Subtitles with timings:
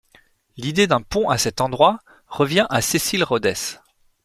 [0.57, 3.53] L'idée d'un pont à cet endroit revient à Cecil Rhodes.